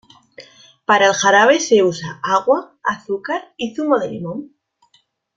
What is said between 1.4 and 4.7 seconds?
se usa agua, azúcar y zumo de limón.